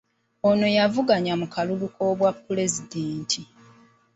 Ono 0.49 0.67
yavuganya 0.77 1.33
mu 1.41 1.47
kalulu 1.53 1.85
ak’obwapulezidenti. 1.89 3.41